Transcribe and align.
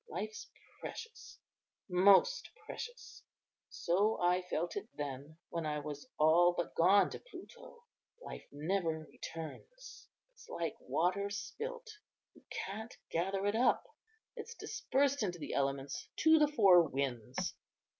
Ah! 0.11 0.15
life's 0.15 0.49
precious, 0.79 1.37
most 1.87 2.49
precious; 2.65 3.21
so 3.69 4.19
I 4.19 4.41
felt 4.41 4.75
it 4.75 4.89
then, 4.95 5.37
when 5.49 5.63
I 5.63 5.77
was 5.77 6.09
all 6.17 6.53
but 6.57 6.73
gone 6.73 7.11
to 7.11 7.19
Pluto. 7.19 7.83
Life 8.19 8.47
never 8.51 9.05
returns, 9.11 10.07
it's 10.33 10.49
like 10.49 10.75
water 10.79 11.29
spilt; 11.29 11.99
you 12.33 12.41
can't 12.49 12.97
gather 13.11 13.45
it 13.45 13.55
up. 13.55 13.83
It 14.35 14.47
is 14.49 14.55
dispersed 14.55 15.21
into 15.21 15.37
the 15.37 15.53
elements, 15.53 16.07
to 16.23 16.39
the 16.39 16.47
four 16.47 16.81
winds. 16.81 17.53